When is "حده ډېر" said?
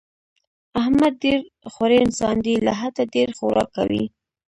2.79-3.27